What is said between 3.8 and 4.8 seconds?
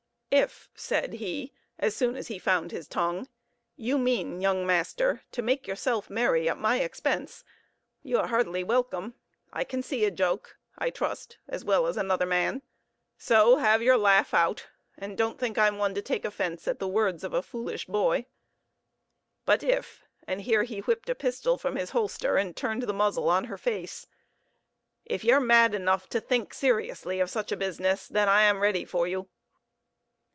mean, young